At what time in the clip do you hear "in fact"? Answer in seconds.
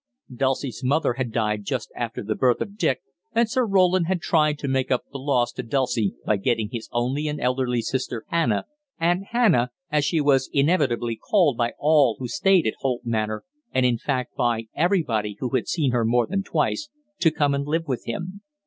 13.85-14.33